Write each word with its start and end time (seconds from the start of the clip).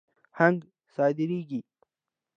هنګ 0.37 0.59
صادریږي. 0.93 1.59